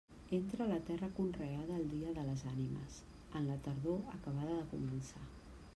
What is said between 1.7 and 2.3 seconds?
el dia de